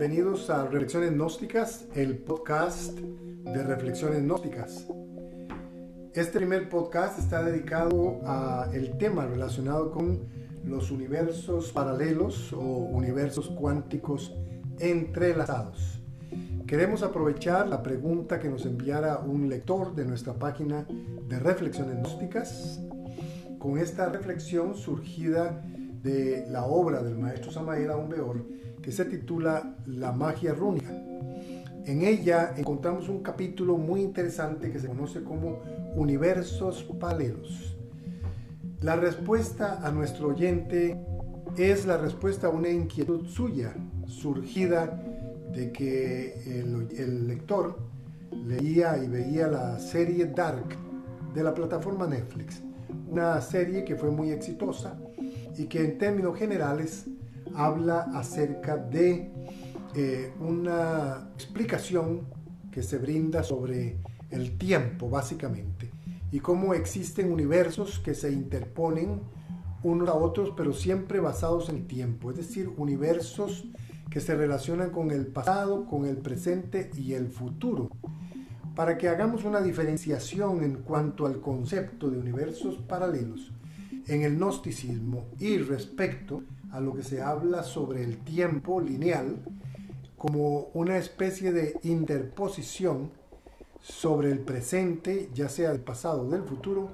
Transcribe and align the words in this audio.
Bienvenidos 0.00 0.48
a 0.48 0.64
Reflexiones 0.64 1.12
Gnósticas, 1.12 1.84
el 1.94 2.16
podcast 2.16 2.98
de 2.98 3.62
Reflexiones 3.62 4.22
Gnósticas. 4.22 4.86
Este 6.14 6.38
primer 6.38 6.70
podcast 6.70 7.18
está 7.18 7.44
dedicado 7.44 8.18
a 8.24 8.70
el 8.72 8.96
tema 8.96 9.26
relacionado 9.26 9.90
con 9.90 10.20
los 10.64 10.90
universos 10.90 11.70
paralelos 11.72 12.50
o 12.54 12.62
universos 12.62 13.50
cuánticos 13.50 14.34
entrelazados. 14.78 16.00
Queremos 16.66 17.02
aprovechar 17.02 17.68
la 17.68 17.82
pregunta 17.82 18.40
que 18.40 18.48
nos 18.48 18.64
enviara 18.64 19.18
un 19.18 19.50
lector 19.50 19.94
de 19.94 20.06
nuestra 20.06 20.32
página 20.32 20.86
de 21.28 21.38
Reflexiones 21.38 21.96
Gnósticas 21.96 22.80
con 23.58 23.76
esta 23.76 24.08
reflexión 24.08 24.74
surgida 24.74 25.62
de 26.02 26.46
la 26.48 26.64
obra 26.64 27.02
del 27.02 27.18
maestro 27.18 27.52
Samael 27.52 27.90
Aumbeor 27.90 28.59
que 28.82 28.92
se 28.92 29.04
titula 29.04 29.76
La 29.86 30.12
magia 30.12 30.54
rúnica. 30.54 30.90
En 31.84 32.02
ella 32.02 32.54
encontramos 32.56 33.08
un 33.08 33.22
capítulo 33.22 33.76
muy 33.76 34.02
interesante 34.02 34.70
que 34.70 34.78
se 34.78 34.88
conoce 34.88 35.22
como 35.22 35.60
Universos 35.96 36.84
Paralelos. 36.98 37.76
La 38.80 38.96
respuesta 38.96 39.80
a 39.86 39.90
nuestro 39.90 40.28
oyente 40.28 40.96
es 41.56 41.86
la 41.86 41.96
respuesta 41.96 42.46
a 42.46 42.50
una 42.50 42.68
inquietud 42.68 43.26
suya, 43.26 43.74
surgida 44.06 45.02
de 45.52 45.72
que 45.72 46.60
el, 46.60 46.88
el 46.96 47.26
lector 47.26 47.78
leía 48.46 48.96
y 49.02 49.08
veía 49.08 49.48
la 49.48 49.78
serie 49.78 50.26
Dark 50.26 50.76
de 51.34 51.42
la 51.42 51.52
plataforma 51.52 52.06
Netflix, 52.06 52.62
una 53.08 53.40
serie 53.40 53.84
que 53.84 53.96
fue 53.96 54.10
muy 54.10 54.30
exitosa 54.30 54.98
y 55.56 55.66
que 55.66 55.84
en 55.84 55.98
términos 55.98 56.38
generales 56.38 57.06
habla 57.54 58.10
acerca 58.14 58.76
de 58.76 59.30
eh, 59.94 60.32
una 60.40 61.30
explicación 61.34 62.28
que 62.70 62.82
se 62.82 62.98
brinda 62.98 63.42
sobre 63.42 63.98
el 64.30 64.56
tiempo, 64.56 65.10
básicamente, 65.10 65.90
y 66.30 66.40
cómo 66.40 66.74
existen 66.74 67.32
universos 67.32 67.98
que 67.98 68.14
se 68.14 68.30
interponen 68.30 69.20
unos 69.82 70.08
a 70.08 70.14
otros, 70.14 70.52
pero 70.56 70.72
siempre 70.72 71.20
basados 71.20 71.68
en 71.68 71.76
el 71.76 71.86
tiempo, 71.86 72.30
es 72.30 72.36
decir, 72.36 72.70
universos 72.76 73.66
que 74.10 74.20
se 74.20 74.34
relacionan 74.34 74.90
con 74.90 75.10
el 75.10 75.26
pasado, 75.26 75.86
con 75.86 76.04
el 76.04 76.18
presente 76.18 76.90
y 76.96 77.14
el 77.14 77.28
futuro. 77.28 77.90
Para 78.74 78.98
que 78.98 79.08
hagamos 79.08 79.44
una 79.44 79.60
diferenciación 79.60 80.62
en 80.62 80.76
cuanto 80.82 81.26
al 81.26 81.40
concepto 81.40 82.10
de 82.10 82.18
universos 82.18 82.76
paralelos 82.76 83.52
en 84.06 84.22
el 84.22 84.36
gnosticismo 84.36 85.26
y 85.38 85.58
respecto 85.58 86.42
a 86.72 86.80
lo 86.80 86.94
que 86.94 87.02
se 87.02 87.22
habla 87.22 87.62
sobre 87.62 88.04
el 88.04 88.18
tiempo 88.18 88.80
lineal 88.80 89.36
como 90.16 90.68
una 90.74 90.98
especie 90.98 91.52
de 91.52 91.78
interposición 91.82 93.10
sobre 93.80 94.30
el 94.30 94.40
presente, 94.40 95.30
ya 95.34 95.48
sea 95.48 95.70
del 95.70 95.80
pasado 95.80 96.22
o 96.22 96.30
del 96.30 96.42
futuro, 96.42 96.90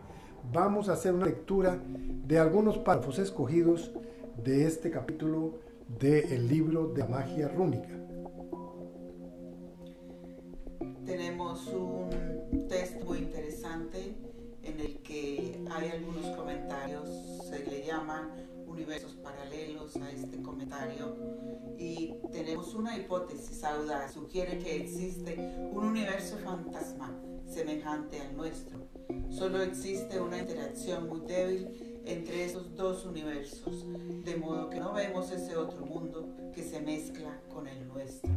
vamos 0.52 0.88
a 0.88 0.92
hacer 0.92 1.12
una 1.12 1.26
lectura 1.26 1.78
de 2.26 2.38
algunos 2.38 2.78
párrafos 2.78 3.18
escogidos 3.18 3.90
de 4.44 4.66
este 4.66 4.90
capítulo 4.90 5.58
del 5.98 6.48
libro 6.48 6.88
de 6.88 7.00
la 7.00 7.08
magia 7.08 7.48
rúnica. 7.48 7.88
Tenemos 11.04 11.66
un 11.68 12.68
texto 12.68 13.04
muy 13.04 13.18
interesante 13.18 14.14
en 14.62 14.80
el 14.80 14.98
que 14.98 15.64
hay 15.70 15.90
algunos 15.90 16.36
comentarios, 16.36 17.08
se 17.48 17.64
le 17.64 17.84
llama 17.86 18.32
universos 18.76 19.14
paralelos 19.14 19.96
a 19.96 20.10
este 20.10 20.42
comentario 20.42 21.16
y 21.78 22.14
tenemos 22.30 22.74
una 22.74 22.94
hipótesis 22.94 23.64
audaz, 23.64 24.12
sugiere 24.12 24.58
que 24.58 24.76
existe 24.76 25.34
un 25.72 25.86
universo 25.86 26.36
fantasma 26.44 27.10
semejante 27.46 28.20
al 28.20 28.36
nuestro. 28.36 28.86
Solo 29.30 29.62
existe 29.62 30.20
una 30.20 30.38
interacción 30.38 31.08
muy 31.08 31.20
débil 31.20 32.02
entre 32.04 32.44
esos 32.44 32.76
dos 32.76 33.06
universos, 33.06 33.86
de 34.24 34.36
modo 34.36 34.68
que 34.68 34.78
no 34.78 34.92
vemos 34.92 35.30
ese 35.30 35.56
otro 35.56 35.86
mundo 35.86 36.28
que 36.54 36.62
se 36.62 36.78
mezcla 36.80 37.40
con 37.48 37.66
el 37.66 37.88
nuestro. 37.88 38.30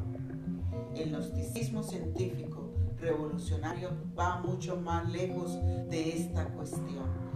El 0.95 1.11
gnosticismo 1.11 1.83
científico 1.83 2.71
revolucionario 2.97 3.91
va 4.17 4.39
mucho 4.39 4.77
más 4.77 5.09
lejos 5.11 5.59
de 5.89 6.17
esta 6.17 6.45
cuestión 6.53 7.29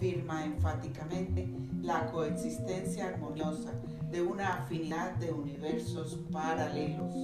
afirma 0.00 0.46
enfáticamente 0.46 1.46
la 1.82 2.10
coexistencia 2.10 3.08
armoniosa 3.08 3.70
de 4.10 4.22
una 4.22 4.54
afinidad 4.54 5.12
de 5.16 5.30
universos 5.30 6.18
paralelos. 6.32 7.14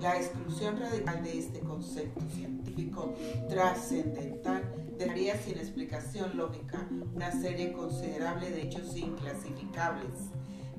La 0.00 0.16
exclusión 0.16 0.78
radical 0.78 1.24
de 1.24 1.36
este 1.36 1.58
concepto 1.58 2.20
científico 2.32 3.12
trascendental 3.48 4.62
dejaría 4.96 5.36
sin 5.42 5.58
explicación 5.58 6.36
lógica 6.36 6.88
una 7.12 7.32
serie 7.32 7.72
considerable 7.72 8.52
de 8.52 8.62
hechos 8.62 8.96
inclasificables, 8.96 10.14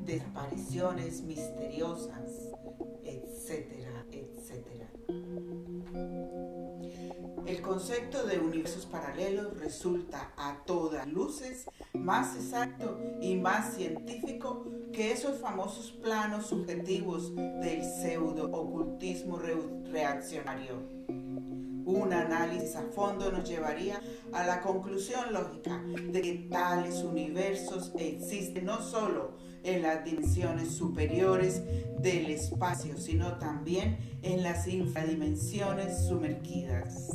desapariciones 0.06 1.24
misteriosas, 1.24 2.54
etcétera, 3.04 3.91
El 7.52 7.62
concepto 7.62 8.26
de 8.26 8.40
universos 8.40 8.86
paralelos 8.86 9.60
resulta 9.60 10.32
a 10.38 10.64
todas 10.66 11.06
luces 11.06 11.66
más 11.94 12.38
exacto 12.38 12.98
y 13.20 13.36
más 13.36 13.76
científico 13.76 14.66
que 14.94 15.12
esos 15.12 15.38
famosos 15.38 15.92
planos 15.92 16.48
subjetivos 16.48 17.36
del 17.36 17.84
pseudo-ocultismo 17.84 19.38
reaccionario. 19.38 20.76
Un 21.84 22.14
análisis 22.14 22.78
a 22.78 22.84
fondo 22.84 23.30
nos 23.34 23.50
llevaría 23.50 24.02
a 24.32 24.46
la 24.46 24.62
conclusión 24.62 25.34
lógica 25.34 25.84
de 26.10 26.22
que 26.22 26.48
tales 26.50 27.04
universos 27.04 27.92
existen 27.98 28.64
no 28.64 28.82
solo 28.82 29.36
en 29.64 29.82
las 29.82 30.06
dimensiones 30.06 30.70
superiores 30.70 31.62
del 32.00 32.32
espacio, 32.32 32.98
sino 32.98 33.38
también 33.40 33.98
en 34.22 34.42
las 34.42 34.70
infradimensiones 34.70 36.08
sumergidas. 36.08 37.10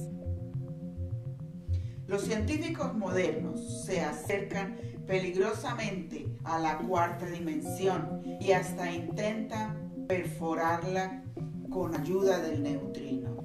Los 2.07 2.23
científicos 2.23 2.95
modernos 2.95 3.85
se 3.85 4.01
acercan 4.01 4.77
peligrosamente 5.07 6.29
a 6.45 6.59
la 6.59 6.79
cuarta 6.79 7.27
dimensión 7.27 8.23
y 8.41 8.53
hasta 8.53 8.91
intentan 8.93 10.07
perforarla 10.07 11.25
con 11.69 11.95
ayuda 11.97 12.39
del 12.39 12.63
neutrino. 12.63 13.37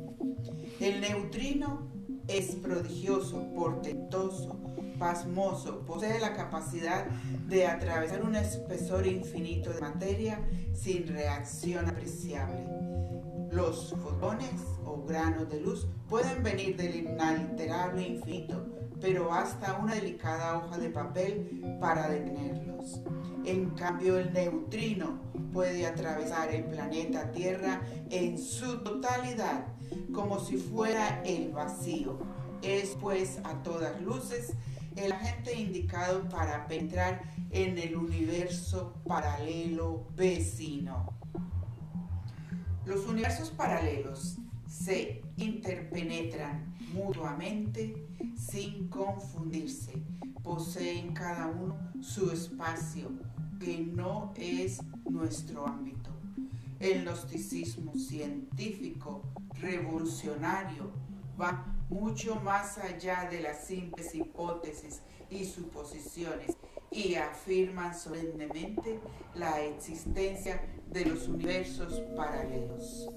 El 0.79 1.01
neutrino 1.01 1.91
es 2.27 2.55
prodigioso, 2.55 3.51
portentoso, 3.55 4.59
pasmoso, 4.99 5.83
posee 5.85 6.19
la 6.19 6.33
capacidad 6.35 7.07
de 7.47 7.65
atravesar 7.65 8.23
un 8.23 8.35
espesor 8.35 9.07
infinito 9.07 9.73
de 9.73 9.81
materia 9.81 10.39
sin 10.73 11.07
reacción 11.07 11.89
apreciable. 11.89 12.67
Los 13.51 13.93
fotones 14.01 14.61
o 14.85 15.03
granos 15.05 15.49
de 15.49 15.59
luz 15.59 15.85
pueden 16.07 16.41
venir 16.41 16.77
del 16.77 16.95
inalterable 16.95 18.01
infinito, 18.01 18.65
pero 19.01 19.33
hasta 19.33 19.77
una 19.77 19.95
delicada 19.95 20.57
hoja 20.57 20.77
de 20.77 20.89
papel 20.89 21.77
para 21.81 22.07
detenerlos. 22.07 23.01
En 23.43 23.71
cambio, 23.71 24.19
el 24.19 24.31
neutrino 24.31 25.19
puede 25.51 25.85
atravesar 25.85 26.55
el 26.55 26.63
planeta 26.63 27.29
Tierra 27.31 27.81
en 28.09 28.37
su 28.37 28.81
totalidad, 28.83 29.65
como 30.13 30.39
si 30.39 30.55
fuera 30.55 31.21
el 31.25 31.51
vacío. 31.51 32.19
Es 32.61 32.95
pues 33.01 33.39
a 33.43 33.61
todas 33.63 34.01
luces 34.01 34.53
el 34.95 35.11
agente 35.11 35.53
indicado 35.55 36.29
para 36.29 36.67
penetrar 36.67 37.21
en 37.49 37.77
el 37.77 37.97
universo 37.97 38.93
paralelo 39.05 40.07
vecino. 40.15 41.20
Los 42.85 43.05
universos 43.05 43.51
paralelos 43.51 44.37
se 44.67 45.21
interpenetran 45.37 46.75
mutuamente 46.93 48.07
sin 48.35 48.87
confundirse. 48.87 49.93
Poseen 50.43 51.13
cada 51.13 51.47
uno 51.47 51.77
su 52.01 52.31
espacio, 52.31 53.11
que 53.59 53.77
no 53.77 54.33
es 54.35 54.79
nuestro 55.07 55.67
ámbito. 55.67 56.09
El 56.79 57.03
gnosticismo 57.03 57.93
científico 57.93 59.21
revolucionario 59.59 60.91
va 61.41 61.65
mucho 61.89 62.35
más 62.35 62.77
allá 62.77 63.27
de 63.29 63.41
las 63.41 63.65
simples 63.65 64.13
hipótesis 64.13 65.01
y 65.29 65.45
suposiciones 65.45 66.55
y 66.91 67.15
afirman 67.15 67.97
solemnemente 67.97 68.99
la 69.33 69.61
existencia 69.61 70.61
de 70.89 71.05
los 71.05 71.27
universos 71.27 72.01
paralelos. 72.15 73.09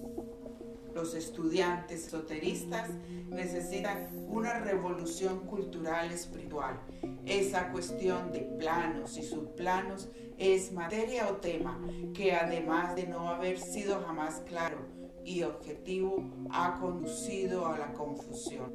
Los 0.94 1.14
estudiantes 1.14 2.06
esoteristas 2.06 2.88
necesitan 3.28 4.08
una 4.28 4.60
revolución 4.60 5.40
cultural 5.40 6.12
espiritual. 6.12 6.78
Esa 7.26 7.72
cuestión 7.72 8.30
de 8.30 8.42
planos 8.58 9.18
y 9.18 9.24
subplanos 9.24 10.08
es 10.38 10.72
materia 10.72 11.28
o 11.28 11.36
tema 11.36 11.80
que 12.14 12.32
además 12.32 12.94
de 12.94 13.08
no 13.08 13.28
haber 13.28 13.58
sido 13.58 14.04
jamás 14.04 14.42
claro 14.46 14.78
y 15.24 15.42
objetivo, 15.42 16.30
ha 16.50 16.78
conducido 16.80 17.66
a 17.66 17.78
la 17.78 17.92
confusión. 17.92 18.72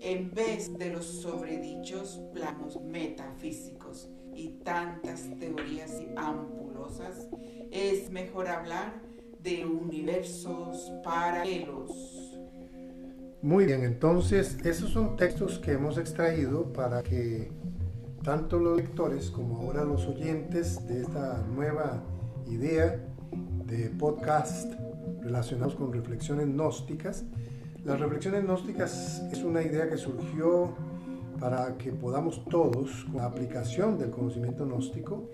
En 0.00 0.30
vez 0.30 0.76
de 0.76 0.90
los 0.90 1.04
sobredichos 1.04 2.20
planos 2.32 2.80
metafísicos 2.82 4.08
y 4.34 4.50
tantas 4.64 5.28
teorías 5.38 6.02
ampulosas, 6.16 7.28
es 7.70 8.10
mejor 8.10 8.48
hablar 8.48 9.02
de 9.42 9.64
universos 9.64 10.92
paralelos. 11.02 12.36
Muy 13.42 13.64
bien, 13.66 13.84
entonces 13.84 14.58
esos 14.64 14.90
son 14.90 15.16
textos 15.16 15.58
que 15.58 15.72
hemos 15.72 15.98
extraído 15.98 16.72
para 16.72 17.02
que 17.02 17.50
tanto 18.22 18.58
los 18.58 18.76
lectores 18.76 19.30
como 19.30 19.58
ahora 19.58 19.84
los 19.84 20.06
oyentes 20.06 20.86
de 20.88 21.02
esta 21.02 21.44
nueva 21.46 22.02
idea 22.46 23.00
de 23.66 23.90
podcast 23.90 24.72
relacionados 25.22 25.74
con 25.74 25.92
reflexiones 25.92 26.46
gnósticas. 26.46 27.24
Las 27.84 28.00
reflexiones 28.00 28.44
gnósticas 28.44 29.22
es 29.32 29.42
una 29.42 29.62
idea 29.62 29.88
que 29.88 29.96
surgió 29.96 30.74
para 31.38 31.76
que 31.76 31.92
podamos 31.92 32.44
todos, 32.46 33.04
con 33.04 33.16
la 33.16 33.26
aplicación 33.26 33.98
del 33.98 34.10
conocimiento 34.10 34.64
gnóstico, 34.64 35.30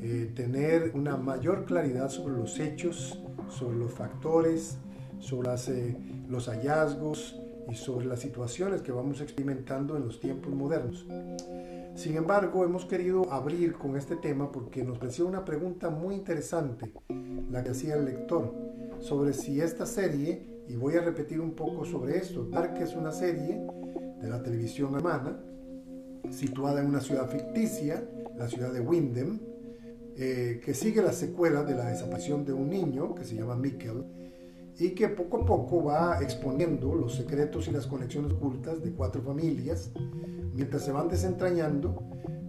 eh, 0.00 0.32
tener 0.34 0.92
una 0.94 1.16
mayor 1.16 1.64
claridad 1.64 2.08
sobre 2.08 2.34
los 2.34 2.58
hechos, 2.58 3.20
sobre 3.48 3.78
los 3.78 3.92
factores, 3.92 4.78
sobre 5.18 5.50
eh, 5.68 5.96
los 6.28 6.48
hallazgos 6.48 7.38
y 7.70 7.74
sobre 7.74 8.06
las 8.06 8.20
situaciones 8.20 8.82
que 8.82 8.92
vamos 8.92 9.20
experimentando 9.20 9.96
en 9.96 10.06
los 10.06 10.20
tiempos 10.20 10.52
modernos. 10.52 11.06
Sin 11.94 12.16
embargo, 12.16 12.64
hemos 12.64 12.86
querido 12.86 13.30
abrir 13.30 13.74
con 13.74 13.96
este 13.96 14.16
tema 14.16 14.50
porque 14.50 14.82
nos 14.82 14.98
pareció 14.98 15.26
una 15.26 15.44
pregunta 15.44 15.90
muy 15.90 16.14
interesante 16.14 16.92
la 17.50 17.62
que 17.62 17.70
hacía 17.70 17.96
el 17.96 18.06
lector 18.06 18.71
sobre 19.02 19.32
si 19.32 19.60
esta 19.60 19.84
serie, 19.84 20.62
y 20.68 20.76
voy 20.76 20.94
a 20.94 21.02
repetir 21.02 21.40
un 21.40 21.54
poco 21.54 21.84
sobre 21.84 22.16
esto, 22.16 22.44
Dark 22.44 22.80
es 22.80 22.94
una 22.94 23.10
serie 23.10 23.60
de 24.20 24.28
la 24.28 24.42
televisión 24.42 24.94
alemana, 24.94 25.38
situada 26.30 26.80
en 26.80 26.86
una 26.86 27.00
ciudad 27.00 27.28
ficticia, 27.28 28.08
la 28.38 28.48
ciudad 28.48 28.72
de 28.72 28.80
Windem, 28.80 29.40
eh, 30.16 30.60
que 30.64 30.72
sigue 30.72 31.02
la 31.02 31.12
secuela 31.12 31.64
de 31.64 31.74
la 31.74 31.88
desaparición 31.88 32.44
de 32.44 32.52
un 32.52 32.70
niño 32.70 33.14
que 33.14 33.24
se 33.24 33.34
llama 33.34 33.56
Mikkel 33.56 34.04
y 34.78 34.90
que 34.90 35.08
poco 35.08 35.38
a 35.38 35.44
poco 35.44 35.84
va 35.84 36.22
exponiendo 36.22 36.94
los 36.94 37.16
secretos 37.16 37.66
y 37.68 37.72
las 37.72 37.86
conexiones 37.86 38.32
ocultas 38.32 38.82
de 38.82 38.92
cuatro 38.92 39.20
familias, 39.22 39.90
mientras 40.54 40.84
se 40.84 40.92
van 40.92 41.08
desentrañando 41.08 42.02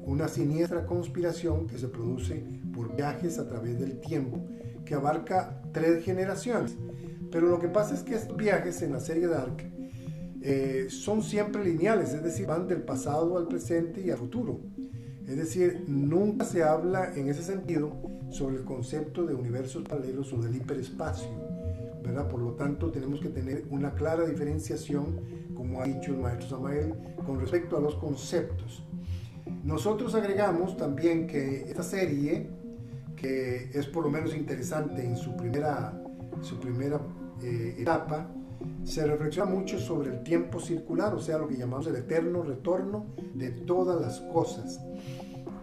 una 0.05 0.27
siniestra 0.27 0.85
conspiración 0.85 1.67
que 1.67 1.77
se 1.77 1.87
produce 1.87 2.45
por 2.73 2.95
viajes 2.95 3.39
a 3.39 3.47
través 3.47 3.79
del 3.79 3.99
tiempo, 3.99 4.45
que 4.85 4.95
abarca 4.95 5.61
tres 5.71 6.03
generaciones. 6.03 6.75
Pero 7.31 7.47
lo 7.47 7.59
que 7.59 7.67
pasa 7.67 7.93
es 7.93 8.03
que 8.03 8.15
estos 8.15 8.37
viajes 8.37 8.81
en 8.81 8.93
la 8.93 8.99
serie 8.99 9.27
Dark 9.27 9.57
eh, 10.41 10.87
son 10.89 11.23
siempre 11.23 11.63
lineales, 11.63 12.13
es 12.13 12.23
decir, 12.23 12.45
van 12.45 12.67
del 12.67 12.81
pasado 12.81 13.37
al 13.37 13.47
presente 13.47 14.01
y 14.01 14.11
al 14.11 14.17
futuro. 14.17 14.59
Es 15.27 15.37
decir, 15.37 15.85
nunca 15.87 16.45
se 16.45 16.63
habla 16.63 17.13
en 17.15 17.29
ese 17.29 17.41
sentido 17.41 17.93
sobre 18.29 18.57
el 18.57 18.63
concepto 18.63 19.25
de 19.25 19.33
universos 19.33 19.83
paralelos 19.83 20.33
o 20.33 20.37
del 20.41 20.55
hiperespacio. 20.55 21.29
¿verdad? 22.03 22.27
Por 22.27 22.41
lo 22.41 22.51
tanto, 22.51 22.91
tenemos 22.91 23.21
que 23.21 23.29
tener 23.29 23.63
una 23.69 23.93
clara 23.93 24.25
diferenciación, 24.25 25.21
como 25.55 25.81
ha 25.81 25.85
dicho 25.85 26.11
el 26.11 26.17
maestro 26.17 26.49
Samael, 26.49 26.93
con 27.25 27.39
respecto 27.39 27.77
a 27.77 27.81
los 27.81 27.95
conceptos. 27.95 28.83
Nosotros 29.63 30.13
agregamos 30.13 30.75
también 30.75 31.25
que 31.27 31.61
esta 31.69 31.83
serie, 31.83 32.49
que 33.23 33.69
es 33.73 33.87
por 33.87 34.03
lo 34.03 34.11
menos 34.11 34.35
interesante 34.35 35.03
en 35.03 35.15
su 35.15 35.35
primera, 35.37 35.97
su 36.41 36.59
primera 36.59 36.99
eh, 37.41 37.77
etapa, 37.79 38.29
se 38.83 39.05
reflexiona 39.05 39.49
mucho 39.49 39.79
sobre 39.79 40.11
el 40.11 40.23
tiempo 40.23 40.59
circular, 40.59 41.13
o 41.13 41.21
sea, 41.21 41.37
lo 41.37 41.47
que 41.47 41.55
llamamos 41.55 41.87
el 41.87 41.95
eterno 41.95 42.43
retorno 42.43 43.05
de 43.33 43.51
todas 43.51 43.99
las 44.01 44.19
cosas. 44.33 44.81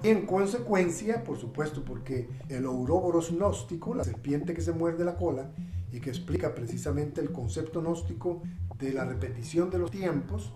Y 0.02 0.08
en 0.08 0.24
consecuencia, 0.24 1.22
por 1.22 1.36
supuesto, 1.36 1.84
porque 1.84 2.30
el 2.48 2.64
Ouroboros 2.64 3.30
gnóstico, 3.30 3.94
la 3.94 4.04
serpiente 4.04 4.54
que 4.54 4.62
se 4.62 4.72
muerde 4.72 5.04
la 5.04 5.16
cola 5.16 5.50
y 5.92 6.00
que 6.00 6.08
explica 6.08 6.54
precisamente 6.54 7.20
el 7.20 7.30
concepto 7.30 7.82
gnóstico 7.82 8.42
de 8.78 8.94
la 8.94 9.04
repetición 9.04 9.68
de 9.68 9.78
los 9.78 9.90
tiempos, 9.90 10.54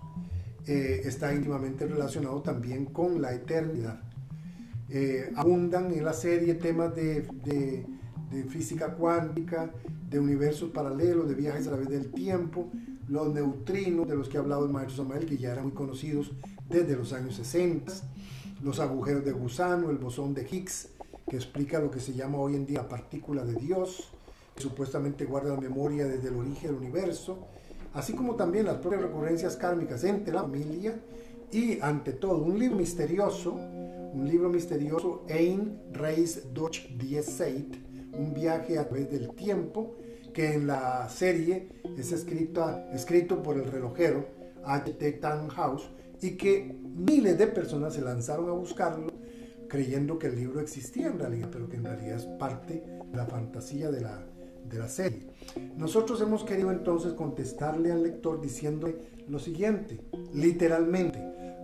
eh, 0.67 1.03
está 1.05 1.35
íntimamente 1.35 1.87
relacionado 1.87 2.41
también 2.41 2.87
con 2.87 3.21
la 3.21 3.35
eternidad. 3.35 4.01
Eh, 4.91 5.33
abundan 5.37 5.93
en 5.93 6.05
la 6.05 6.13
serie 6.13 6.55
temas 6.55 6.95
de, 6.95 7.23
de, 7.45 7.87
de, 8.31 8.45
física 8.45 8.95
cuántica, 8.95 9.73
de 10.11 10.19
universos 10.19 10.71
paralelos, 10.71 11.27
de 11.29 11.35
viajes 11.35 11.67
a 11.67 11.71
través 11.71 11.89
del 11.89 12.13
tiempo, 12.13 12.71
los 13.09 13.33
neutrinos 13.33 14.07
de 14.07 14.15
los 14.15 14.29
que 14.29 14.37
ha 14.37 14.41
hablado 14.41 14.67
el 14.67 14.73
maestro 14.73 14.99
Samuel, 14.99 15.27
que 15.27 15.39
ya 15.39 15.53
eran 15.53 15.65
muy 15.65 15.73
conocidos 15.73 16.33
desde 16.69 16.97
los 16.97 17.13
años 17.13 17.35
60, 17.37 17.93
los 18.63 18.79
agujeros 18.79 19.25
de 19.25 19.33
gusano, 19.33 19.91
el 19.91 19.99
bosón 19.99 20.35
de 20.35 20.47
Higgs, 20.51 20.89
que 21.29 21.37
explica 21.37 21.81
lo 21.81 21.91
que 21.91 22.01
se 22.01 22.13
llama 22.13 22.39
hoy 22.39 22.55
en 22.55 22.67
día 22.67 22.83
la 22.83 22.89
partícula 22.89 23.45
de 23.45 23.55
Dios, 23.55 24.11
que 24.55 24.63
supuestamente 24.63 25.25
guarda 25.25 25.55
la 25.55 25.61
memoria 25.61 26.07
desde 26.07 26.29
el 26.29 26.37
origen 26.37 26.73
del 26.73 26.77
universo, 26.77 27.47
así 27.95 28.13
como 28.13 28.37
también 28.37 28.67
las 28.67 28.77
propias 28.77 29.03
recurrencias 29.03 29.57
kármicas 29.57 30.05
entre 30.05 30.35
la 30.35 30.43
familia 30.43 31.01
y 31.51 31.81
ante 31.81 32.13
todo 32.13 32.39
un 32.39 32.59
libro 32.59 32.77
misterioso, 32.77 33.59
un 34.15 34.29
libro 34.29 34.49
misterioso, 34.49 35.25
Ein 35.29 35.81
Reis 35.93 36.43
durch 36.53 36.89
die 36.97 37.21
Zeit, 37.23 37.77
un 38.13 38.33
viaje 38.33 38.79
a 38.79 38.89
través 38.89 39.11
del 39.11 39.35
tiempo, 39.35 39.97
que 40.33 40.55
en 40.55 40.67
la 40.67 41.09
serie 41.09 41.69
es 41.97 42.13
escrito, 42.13 42.65
escrito 42.93 43.43
por 43.43 43.57
el 43.57 43.71
relojero 43.71 44.27
H.T. 44.65 45.13
Tannhaus 45.13 45.91
y 46.21 46.37
que 46.37 46.77
miles 46.83 47.39
de 47.39 47.49
personas 47.49 47.95
se 47.95 48.03
lanzaron 48.03 48.49
a 48.49 48.53
buscarlo 48.53 49.13
creyendo 49.69 50.19
que 50.19 50.29
el 50.29 50.37
libro 50.37 50.61
existía 50.61 51.09
en 51.09 51.19
realidad, 51.19 51.49
pero 51.51 51.69
que 51.69 51.77
en 51.77 51.85
realidad 51.85 52.17
es 52.17 52.27
parte 52.39 52.85
de 53.11 53.17
la 53.17 53.27
fantasía 53.27 53.91
de 53.91 54.01
la, 54.01 54.25
de 54.69 54.79
la 54.79 54.89
serie. 54.89 55.27
Nosotros 55.77 56.21
hemos 56.21 56.45
querido 56.45 56.71
entonces 56.71 57.15
contestarle 57.15 57.91
al 57.91 58.03
lector 58.03 58.41
diciéndole 58.41 58.97
lo 59.29 59.39
siguiente, 59.39 60.01
literalmente, 60.33 61.19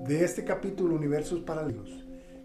de 0.06 0.24
este 0.24 0.44
capítulo 0.44 0.94
Universos 0.94 1.40
Paralelos 1.40 1.99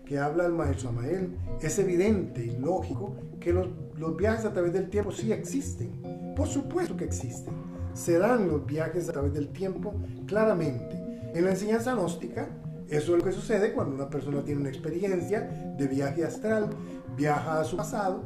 que 0.06 0.20
habla 0.20 0.46
el 0.46 0.54
maestro 0.54 0.90
Amael, 0.90 1.36
es 1.62 1.80
evidente 1.80 2.46
y 2.46 2.58
lógico 2.58 3.16
que 3.40 3.52
los, 3.52 3.68
los 3.98 4.16
viajes 4.16 4.46
a 4.46 4.54
través 4.54 4.74
del 4.74 4.90
tiempo 4.90 5.12
sí 5.12 5.32
existen. 5.32 6.34
Por 6.36 6.48
supuesto 6.48 6.96
que 6.96 7.06
existen. 7.06 7.54
Serán 7.94 8.48
los 8.48 8.66
viajes 8.66 9.10
a 9.10 9.14
través 9.14 9.34
del 9.34 9.50
tiempo 9.50 9.94
claramente. 10.28 10.96
En 11.34 11.46
la 11.46 11.52
enseñanza 11.52 11.94
gnóstica, 11.94 12.48
eso 12.88 13.14
es 13.14 13.20
lo 13.20 13.26
que 13.26 13.32
sucede 13.32 13.74
cuando 13.74 13.96
una 13.96 14.10
persona 14.10 14.44
tiene 14.44 14.62
una 14.62 14.70
experiencia 14.70 15.42
de 15.78 15.88
viaje 15.88 16.24
astral, 16.24 16.70
viaja 17.18 17.62
a 17.62 17.64
su 17.64 17.78
pasado, 17.78 18.24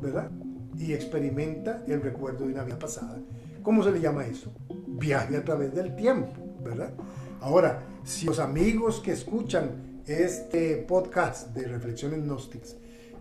¿verdad? 0.00 0.30
y 0.78 0.92
experimenta 0.92 1.82
el 1.86 2.00
recuerdo 2.00 2.46
de 2.46 2.52
una 2.52 2.64
vida 2.64 2.78
pasada. 2.78 3.18
¿Cómo 3.62 3.82
se 3.82 3.92
le 3.92 4.00
llama 4.00 4.26
eso? 4.26 4.52
Viaje 4.86 5.36
a 5.36 5.44
través 5.44 5.74
del 5.74 5.94
tiempo, 5.96 6.32
¿verdad? 6.62 6.92
Ahora, 7.40 7.82
si 8.04 8.26
los 8.26 8.38
amigos 8.38 9.00
que 9.00 9.12
escuchan 9.12 9.87
este 10.08 10.76
podcast 10.88 11.54
de 11.54 11.68
Reflexiones 11.68 12.22
Gnósticas 12.22 12.76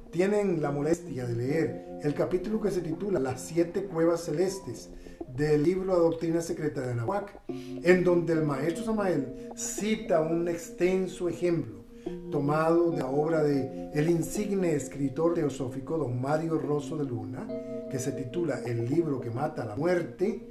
tienen 0.09 0.61
la 0.61 0.71
molestia 0.71 1.25
de 1.25 1.35
leer 1.35 1.99
el 2.01 2.13
capítulo 2.13 2.61
que 2.61 2.71
se 2.71 2.79
titula 2.79 3.19
Las 3.19 3.41
siete 3.41 3.83
cuevas 3.83 4.21
celestes 4.21 4.89
del 5.35 5.63
libro 5.63 5.87
La 5.87 5.95
Doctrina 5.95 6.39
Secreta 6.39 6.79
de 6.79 6.95
Nahuac, 6.95 7.41
en 7.49 8.05
donde 8.05 8.31
el 8.31 8.43
maestro 8.43 8.85
Samael 8.85 9.49
cita 9.55 10.21
un 10.21 10.47
extenso 10.47 11.27
ejemplo 11.27 11.83
tomado 12.31 12.91
de 12.91 12.99
la 12.99 13.07
obra 13.07 13.43
de 13.43 13.91
el 13.93 14.09
insigne 14.09 14.73
escritor 14.73 15.33
teosófico 15.33 15.97
don 15.97 16.21
Mario 16.21 16.57
Rosso 16.57 16.95
de 16.95 17.03
Luna, 17.03 17.45
que 17.91 17.99
se 17.99 18.13
titula 18.13 18.61
El 18.65 18.89
libro 18.89 19.19
que 19.19 19.29
mata 19.29 19.65
la 19.65 19.75
muerte, 19.75 20.41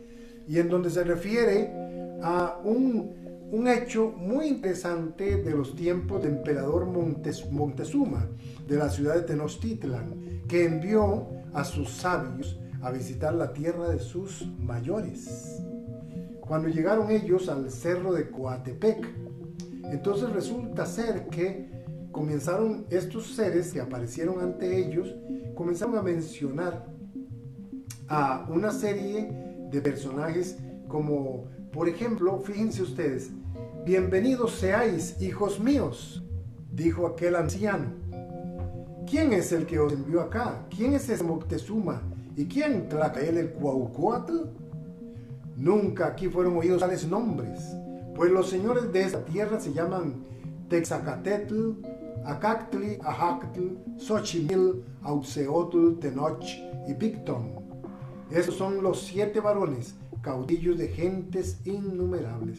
y 0.47 0.59
en 0.59 0.69
donde 0.69 0.91
se 0.91 1.03
refiere 1.03 1.73
a 2.23 2.61
un, 2.63 3.26
un 3.51 3.69
hecho 3.69 4.13
muy 4.17 4.47
interesante 4.47 5.37
de 5.37 5.51
los 5.53 5.77
tiempos 5.77 6.23
del 6.23 6.37
emperador 6.37 6.87
Montezuma, 6.87 8.29
de 8.67 8.77
la 8.77 8.91
ciudad 8.91 9.15
de 9.15 9.23
Tenochtitlan, 9.23 10.43
que 10.49 10.65
envió 10.65 11.29
a 11.53 11.65
sus 11.65 11.91
sabios 11.91 12.59
a 12.83 12.91
visitar 12.91 13.35
la 13.35 13.53
tierra 13.53 13.89
de 13.89 13.99
sus 13.99 14.47
mayores. 14.59 15.63
Cuando 16.41 16.69
llegaron 16.69 17.11
ellos 17.11 17.49
al 17.49 17.71
cerro 17.71 18.13
de 18.13 18.31
Coatepec, 18.31 19.07
entonces 19.85 20.31
resulta 20.31 20.87
ser 20.87 21.27
que 21.29 21.71
comenzaron 22.13 22.87
estos 22.91 23.35
seres 23.35 23.73
que 23.73 23.81
aparecieron 23.81 24.41
ante 24.41 24.79
ellos, 24.79 25.15
comenzaron 25.55 25.99
a 25.99 26.03
mencionar 26.03 26.87
a 28.09 28.47
una 28.49 28.71
serie 28.71 29.31
de 29.71 29.81
personajes 29.81 30.57
como, 30.89 31.49
por 31.77 31.91
ejemplo, 31.91 32.39
fíjense 32.39 32.83
ustedes, 32.83 33.31
bienvenidos 33.85 34.53
seáis, 34.53 35.21
hijos 35.21 35.61
míos, 35.61 36.25
dijo 36.73 37.07
aquel 37.07 37.37
anciano. 37.37 37.91
¿Quién 39.07 39.35
es 39.35 39.53
el 39.53 39.67
que 39.67 39.79
os 39.79 39.93
envió 39.93 40.23
acá? 40.23 40.67
¿Quién 40.75 40.95
es 40.95 41.11
ese 41.11 41.23
Moctezuma? 41.23 42.01
¿Y 42.35 42.47
quién 42.47 42.89
él 43.21 43.37
el 43.37 43.51
Cuauhcuatl? 43.51 44.49
Nunca 45.55 46.07
aquí 46.07 46.29
fueron 46.29 46.57
oídos 46.57 46.81
tales 46.81 47.07
nombres, 47.07 47.77
pues 48.15 48.33
los 48.33 48.49
señores 48.49 48.91
de 48.91 49.03
esta 49.03 49.23
tierra 49.27 49.61
se 49.61 49.75
llaman 49.75 50.25
Texacatetl, 50.71 51.73
Acactli, 52.25 52.99
Ajactl, 53.05 53.99
Xochimil, 53.99 54.83
Auxeotl, 55.03 55.99
Tenoch 56.01 56.43
y 56.89 56.95
Picton. 56.95 57.51
Esos 58.31 58.55
son 58.55 58.83
los 58.83 59.03
siete 59.03 59.41
varones, 59.41 59.95
caudillos 60.23 60.79
de 60.79 60.89
gentes 60.89 61.59
innumerables. 61.65 62.59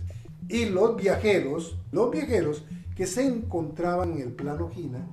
Y 0.50 0.66
los 0.66 0.96
viajeros, 0.96 1.78
los 1.92 2.12
viajeros 2.12 2.64
que 2.96 3.06
se 3.06 3.26
encontraban 3.26 4.14
en 4.14 4.22
el 4.22 4.32
plano 4.34 4.70
Gina, 4.70 5.06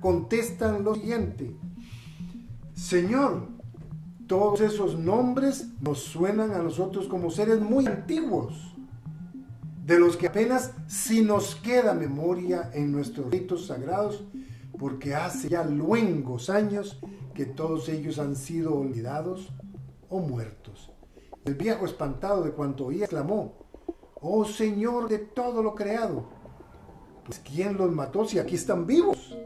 contestan 0.00 0.84
lo 0.84 0.94
siguiente. 0.94 1.54
Señor, 2.74 3.48
todos 4.26 4.60
esos 4.60 4.98
nombres 4.98 5.68
nos 5.80 6.00
suenan 6.00 6.52
a 6.52 6.62
nosotros 6.62 7.06
como 7.06 7.30
seres 7.30 7.60
muy 7.60 7.86
antiguos 7.86 8.74
de 9.84 9.98
los 9.98 10.16
que 10.16 10.28
apenas 10.28 10.72
si 10.86 11.22
nos 11.22 11.56
queda 11.56 11.92
memoria 11.92 12.70
en 12.72 12.92
nuestros 12.92 13.30
ritos 13.30 13.66
sagrados, 13.66 14.24
porque 14.78 15.14
hace 15.14 15.48
ya 15.48 15.64
luengos 15.64 16.50
años 16.50 16.98
que 17.34 17.46
todos 17.46 17.88
ellos 17.88 18.18
han 18.18 18.36
sido 18.36 18.74
olvidados 18.74 19.52
o 20.08 20.20
muertos. 20.20 20.91
El 21.44 21.54
viejo 21.54 21.86
espantado 21.86 22.44
de 22.44 22.52
cuanto 22.52 22.86
oía 22.86 23.04
exclamó, 23.04 23.54
Oh 24.20 24.44
Señor 24.44 25.08
de 25.08 25.18
todo 25.18 25.60
lo 25.60 25.74
creado, 25.74 26.28
pues 27.24 27.40
¿quién 27.40 27.76
los 27.76 27.90
mató 27.90 28.24
si 28.24 28.38
aquí 28.38 28.54
están 28.54 28.86
vivos? 28.86 29.36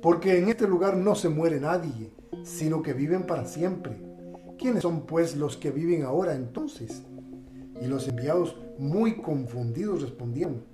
Porque 0.00 0.38
en 0.38 0.48
este 0.48 0.66
lugar 0.66 0.96
no 0.96 1.14
se 1.14 1.28
muere 1.28 1.60
nadie, 1.60 2.10
sino 2.42 2.82
que 2.82 2.94
viven 2.94 3.26
para 3.26 3.44
siempre. 3.44 4.00
¿Quiénes 4.58 4.82
son 4.82 5.02
pues 5.02 5.36
los 5.36 5.58
que 5.58 5.70
viven 5.70 6.04
ahora 6.04 6.34
entonces? 6.34 7.02
Y 7.82 7.86
los 7.86 8.08
enviados, 8.08 8.56
muy 8.78 9.16
confundidos, 9.20 10.00
respondieron, 10.00 10.64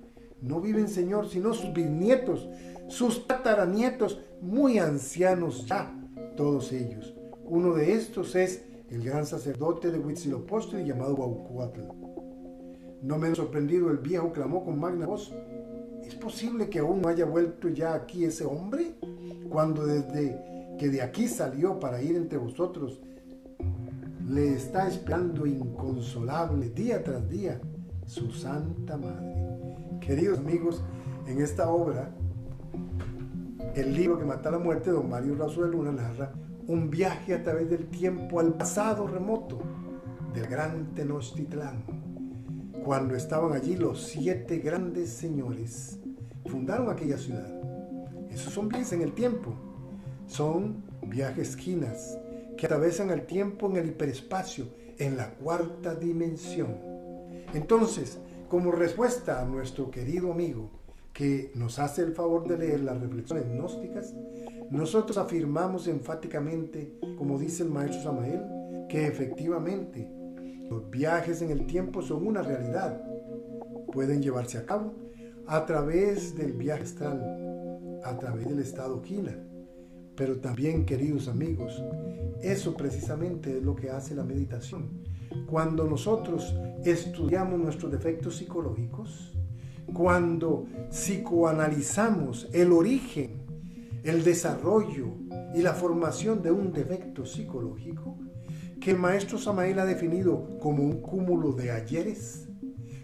no 0.41 0.61
viven 0.61 0.87
Señor, 0.87 1.27
sino 1.27 1.53
sus 1.53 1.73
bisnietos, 1.73 2.47
sus 2.87 3.27
tataranietos, 3.27 4.21
muy 4.41 4.79
ancianos 4.79 5.65
ya, 5.65 5.93
todos 6.37 6.71
ellos. 6.71 7.13
Uno 7.43 7.73
de 7.73 7.93
estos 7.93 8.35
es 8.35 8.63
el 8.89 9.03
gran 9.03 9.25
sacerdote 9.25 9.91
de 9.91 9.99
Huitzilopochtli 9.99 10.83
llamado 10.83 11.15
Baucuatl. 11.15 11.81
No 13.01 13.17
menos 13.17 13.37
sorprendido, 13.37 13.91
el 13.91 13.97
viejo 13.97 14.31
clamó 14.31 14.63
con 14.63 14.79
magna 14.79 15.05
voz, 15.05 15.33
¿es 16.03 16.15
posible 16.15 16.69
que 16.69 16.79
aún 16.79 17.01
no 17.01 17.07
haya 17.07 17.25
vuelto 17.25 17.69
ya 17.69 17.93
aquí 17.93 18.25
ese 18.25 18.45
hombre? 18.45 18.95
Cuando 19.49 19.85
desde 19.85 20.75
que 20.77 20.89
de 20.89 21.01
aquí 21.01 21.27
salió 21.27 21.79
para 21.79 22.01
ir 22.01 22.15
entre 22.15 22.37
vosotros, 22.37 22.99
le 24.27 24.53
está 24.53 24.87
esperando 24.87 25.45
inconsolable 25.45 26.69
día 26.69 27.03
tras 27.03 27.27
día 27.29 27.59
su 28.05 28.31
Santa 28.31 28.97
Madre. 28.97 29.35
Queridos 30.01 30.39
amigos, 30.39 30.83
en 31.27 31.41
esta 31.41 31.69
obra, 31.69 32.11
el 33.75 33.93
libro 33.93 34.17
que 34.17 34.25
mata 34.25 34.51
la 34.51 34.59
muerte, 34.59 34.91
don 34.91 35.09
Mario 35.09 35.35
Razo 35.35 35.61
Luna 35.61 35.91
narra 35.91 36.33
un 36.69 36.91
viaje 36.91 37.33
a 37.33 37.41
través 37.41 37.67
del 37.67 37.87
tiempo 37.87 38.39
al 38.39 38.53
pasado 38.53 39.07
remoto 39.07 39.59
del 40.35 40.45
gran 40.45 40.93
Tenochtitlán, 40.93 41.83
cuando 42.85 43.15
estaban 43.15 43.53
allí 43.53 43.75
los 43.75 44.03
siete 44.03 44.59
grandes 44.59 45.09
señores, 45.09 45.99
fundaron 46.45 46.91
aquella 46.91 47.17
ciudad. 47.17 47.51
Esos 48.29 48.53
son 48.53 48.69
viajes 48.69 48.93
en 48.93 49.01
el 49.01 49.13
tiempo, 49.13 49.55
son 50.27 50.83
viajes 51.07 51.55
ginas, 51.55 52.19
que 52.55 52.67
atravesan 52.67 53.09
el 53.09 53.25
tiempo 53.25 53.67
en 53.67 53.77
el 53.77 53.87
hiperespacio, 53.87 54.67
en 54.99 55.17
la 55.17 55.31
cuarta 55.31 55.95
dimensión. 55.95 56.77
Entonces, 57.55 58.19
como 58.47 58.71
respuesta 58.71 59.41
a 59.41 59.45
nuestro 59.45 59.89
querido 59.89 60.31
amigo 60.31 60.69
que 61.13 61.51
nos 61.55 61.79
hace 61.79 62.03
el 62.03 62.13
favor 62.13 62.47
de 62.47 62.59
leer 62.59 62.81
las 62.81 63.01
reflexiones 63.01 63.47
gnósticas, 63.47 64.13
nosotros 64.71 65.17
afirmamos 65.17 65.87
enfáticamente, 65.87 66.97
como 67.17 67.39
dice 67.39 67.63
el 67.63 67.69
maestro 67.69 68.03
Samael, 68.03 68.41
que 68.87 69.07
efectivamente 69.07 70.11
los 70.69 70.89
viajes 70.89 71.41
en 71.41 71.51
el 71.51 71.65
tiempo 71.65 72.01
son 72.01 72.27
una 72.27 72.41
realidad. 72.41 73.01
Pueden 73.91 74.21
llevarse 74.21 74.57
a 74.57 74.65
cabo 74.65 74.93
a 75.47 75.65
través 75.65 76.35
del 76.35 76.53
viaje 76.53 76.83
astral, 76.83 77.99
a 78.03 78.17
través 78.17 78.47
del 78.47 78.59
estado 78.59 79.01
quina 79.01 79.35
pero 80.19 80.35
también, 80.35 80.85
queridos 80.85 81.29
amigos, 81.29 81.81
eso 82.41 82.75
precisamente 82.75 83.57
es 83.57 83.63
lo 83.63 83.73
que 83.73 83.89
hace 83.89 84.13
la 84.13 84.25
meditación. 84.25 84.89
Cuando 85.47 85.85
nosotros 85.85 86.53
estudiamos 86.83 87.57
nuestros 87.57 87.89
defectos 87.89 88.35
psicológicos, 88.35 89.31
cuando 89.93 90.65
psicoanalizamos 90.89 92.49
el 92.51 92.73
origen, 92.73 93.38
el 94.03 94.23
desarrollo 94.23 95.15
y 95.53 95.61
la 95.61 95.73
formación 95.73 96.41
de 96.41 96.51
un 96.51 96.71
defecto 96.71 97.25
psicológico, 97.25 98.17
que 98.79 98.93
maestro 98.93 99.37
Samael 99.37 99.79
ha 99.79 99.85
definido 99.85 100.57
como 100.59 100.83
un 100.83 101.01
cúmulo 101.01 101.53
de 101.53 101.71
ayeres, 101.71 102.47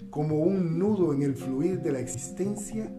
como 0.09 0.39
un 0.39 0.79
nudo 0.79 1.13
en 1.13 1.23
el 1.23 1.35
fluir 1.35 1.81
de 1.81 1.91
la 1.91 1.99
existencia, 1.99 2.89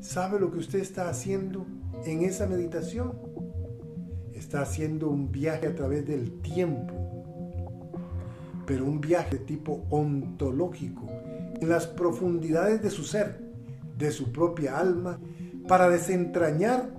¿sabe 0.00 0.40
lo 0.40 0.50
que 0.50 0.58
usted 0.58 0.80
está 0.80 1.08
haciendo? 1.08 1.66
en 2.04 2.22
esa 2.22 2.46
meditación 2.46 3.12
está 4.32 4.62
haciendo 4.62 5.10
un 5.10 5.30
viaje 5.30 5.66
a 5.66 5.74
través 5.74 6.06
del 6.06 6.40
tiempo, 6.40 6.94
pero 8.66 8.86
un 8.86 9.00
viaje 9.00 9.38
de 9.38 9.44
tipo 9.44 9.84
ontológico, 9.90 11.06
en 11.60 11.68
las 11.68 11.86
profundidades 11.86 12.82
de 12.82 12.90
su 12.90 13.04
ser, 13.04 13.40
de 13.98 14.10
su 14.10 14.32
propia 14.32 14.78
alma, 14.78 15.20
para 15.70 15.88
desentrañar 15.88 16.90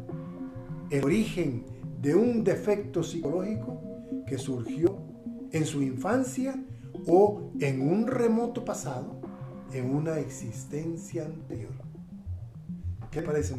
el 0.91 1.03
origen 1.03 1.65
de 1.99 2.15
un 2.15 2.41
defecto 2.41 3.03
psicológico 3.03 3.81
que 4.25 4.37
surgió 4.37 4.97
en 5.51 5.65
su 5.65 5.81
infancia 5.81 6.55
o 7.05 7.51
en 7.59 7.81
un 7.81 8.07
remoto 8.07 8.63
pasado, 8.63 9.19
en 9.73 9.93
una 9.93 10.19
existencia 10.19 11.25
anterior. 11.25 11.73
¿Qué 13.11 13.21
parece, 13.21 13.57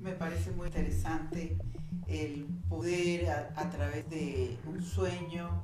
me 0.00 0.12
parece 0.14 0.50
muy 0.50 0.66
interesante 0.66 1.56
el 2.08 2.46
poder 2.68 3.30
a, 3.30 3.70
través 3.70 4.10
de 4.10 4.58
un 4.66 4.82
sueño 4.82 5.62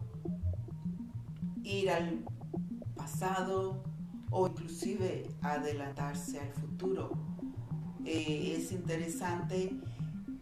ir 1.64 1.90
al 1.90 2.24
pasado 2.94 3.82
o 4.30 4.46
inclusive 4.46 5.26
adelantarse 5.42 6.38
al 6.38 6.52
futuro. 6.52 7.29
Eh, 8.04 8.56
es 8.58 8.72
interesante 8.72 9.72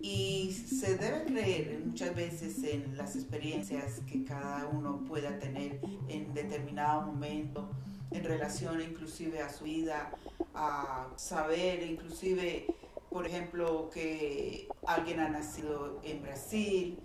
y 0.01 0.53
se 0.53 0.97
debe 0.97 1.25
creer 1.25 1.83
muchas 1.85 2.15
veces 2.15 2.63
en 2.63 2.97
las 2.97 3.17
experiencias 3.17 4.01
que 4.07 4.25
cada 4.25 4.67
uno 4.69 5.05
pueda 5.07 5.39
tener 5.39 5.81
en 6.09 6.33
determinado 6.35 7.03
momento 7.03 7.69
en 8.11 8.25
relación 8.25 8.81
inclusive 8.81 9.43
a 9.43 9.53
su 9.53 9.65
vida, 9.65 10.13
a 10.55 11.09
saber 11.17 11.83
inclusive 11.83 12.67
por 13.11 13.27
ejemplo, 13.27 13.91
que 13.93 14.69
alguien 14.87 15.21
ha 15.21 15.29
nacido 15.29 16.01
en 16.05 16.23
Brasil 16.23 16.99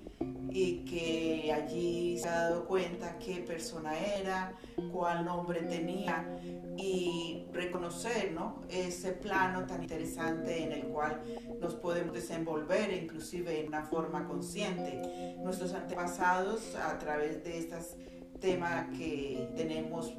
y 0.54 0.86
que 0.86 1.52
allí 1.52 2.20
se 2.20 2.30
ha 2.30 2.50
dado 2.50 2.66
cuenta 2.66 3.18
qué 3.18 3.38
persona 3.38 3.98
era, 3.98 4.54
cuál 4.92 5.26
nombre 5.26 5.64
tenía 5.64 6.30
y 6.78 7.48
reconocer 7.52 8.32
¿no? 8.32 8.62
ese 8.70 9.14
plano 9.14 9.66
tan 9.66 9.82
interesante 9.82 10.64
en 10.64 10.72
el 10.72 10.84
cual 10.84 11.24
nos 11.60 11.74
podemos 11.74 12.14
desenvolver 12.14 12.94
inclusive 12.94 13.62
en 13.62 13.70
una 13.70 13.84
forma 13.84 14.28
consciente. 14.28 15.36
Nuestros 15.42 15.74
antepasados 15.74 16.76
a 16.76 17.00
través 17.00 17.44
de 17.44 17.58
estos 17.58 17.96
temas 18.40 18.96
que 18.96 19.50
tenemos, 19.56 20.14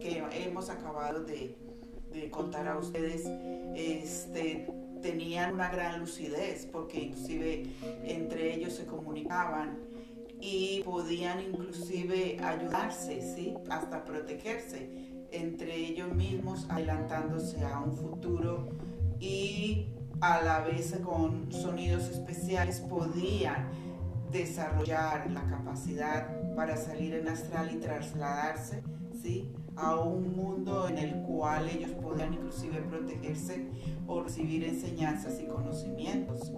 que 0.00 0.24
hemos 0.32 0.68
acabado 0.68 1.22
de, 1.22 1.56
de 2.10 2.28
contar 2.28 2.66
a 2.66 2.76
ustedes, 2.76 3.22
este, 3.76 4.66
tenían 5.02 5.54
una 5.54 5.70
gran 5.70 6.00
lucidez 6.00 6.66
porque 6.66 7.00
inclusive 7.00 7.64
entre 8.04 8.54
ellos 8.54 8.74
se 8.74 8.86
comunicaban 8.86 9.78
y 10.40 10.82
podían 10.84 11.40
inclusive 11.40 12.38
ayudarse, 12.42 13.20
¿sí? 13.22 13.54
hasta 13.70 14.04
protegerse 14.04 14.90
entre 15.32 15.74
ellos 15.74 16.12
mismos, 16.14 16.66
adelantándose 16.68 17.64
a 17.64 17.80
un 17.80 17.92
futuro 17.92 18.68
y 19.18 19.86
a 20.20 20.42
la 20.42 20.60
vez 20.60 20.94
con 21.04 21.52
sonidos 21.52 22.08
especiales 22.08 22.80
podían 22.80 23.70
desarrollar 24.30 25.30
la 25.30 25.44
capacidad 25.46 26.54
para 26.54 26.76
salir 26.76 27.14
en 27.14 27.28
astral 27.28 27.74
y 27.74 27.78
trasladarse 27.78 28.82
¿sí? 29.22 29.52
A 29.76 29.96
un 29.96 30.34
mundo 30.34 30.88
en 30.88 30.98
el 30.98 31.22
cual 31.22 31.68
ellos 31.68 31.90
podrán 32.02 32.34
inclusive 32.34 32.80
protegerse 32.82 33.66
o 34.06 34.22
recibir 34.22 34.64
enseñanzas 34.64 35.40
y 35.40 35.46
conocimientos. 35.46 36.52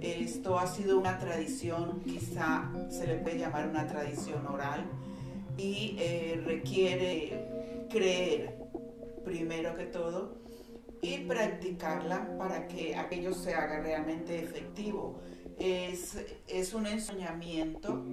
Esto 0.00 0.58
ha 0.58 0.66
sido 0.66 0.98
una 0.98 1.18
tradición, 1.18 2.00
quizá 2.04 2.70
se 2.90 3.06
le 3.06 3.16
puede 3.16 3.38
llamar 3.38 3.68
una 3.68 3.86
tradición 3.86 4.46
oral, 4.46 4.84
y 5.58 5.96
eh, 5.98 6.40
requiere 6.46 7.86
creer 7.90 8.56
primero 9.24 9.74
que 9.76 9.84
todo 9.84 10.38
y 11.02 11.18
practicarla 11.18 12.36
para 12.38 12.66
que 12.68 12.96
aquello 12.96 13.34
se 13.34 13.54
haga 13.54 13.80
realmente 13.80 14.42
efectivo. 14.42 15.20
Es, 15.58 16.16
es 16.46 16.72
un 16.72 16.86
ensoñamiento 16.86 18.04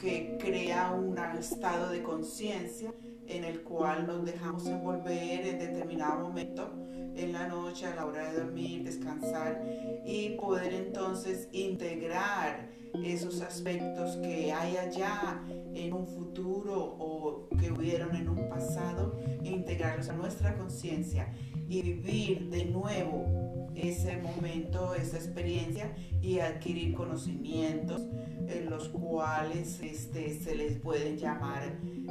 que 0.00 0.36
crea 0.38 0.92
un 0.92 1.16
estado 1.38 1.90
de 1.90 2.02
conciencia 2.02 2.92
en 3.26 3.44
el 3.44 3.62
cual 3.62 4.06
nos 4.06 4.24
dejamos 4.24 4.66
envolver 4.66 5.46
en 5.46 5.58
determinado 5.58 6.20
momento 6.20 6.70
en 7.14 7.32
la 7.32 7.46
noche, 7.46 7.86
a 7.86 7.94
la 7.94 8.06
hora 8.06 8.30
de 8.30 8.40
dormir, 8.40 8.84
descansar 8.84 9.62
y 10.04 10.30
poder 10.30 10.72
entonces 10.72 11.48
integrar 11.52 12.70
esos 13.04 13.40
aspectos 13.40 14.16
que 14.16 14.52
hay 14.52 14.76
allá 14.76 15.42
en 15.74 15.92
un 15.92 16.06
futuro 16.06 16.96
o 16.98 17.48
que 17.58 17.70
hubieron 17.70 18.14
en 18.16 18.28
un 18.28 18.48
pasado, 18.48 19.18
e 19.42 19.48
integrarlos 19.48 20.08
a 20.08 20.12
nuestra 20.14 20.56
conciencia 20.56 21.32
y 21.68 21.82
vivir 21.82 22.50
de 22.50 22.66
nuevo 22.66 23.70
ese 23.74 24.18
momento, 24.18 24.94
esa 24.94 25.16
experiencia 25.16 25.94
y 26.20 26.40
adquirir 26.40 26.94
conocimientos 26.94 28.02
en 28.48 28.70
los 28.70 28.88
cuales 28.88 29.80
este, 29.82 30.38
se 30.38 30.54
les 30.54 30.78
pueden 30.78 31.16
llamar 31.16 31.62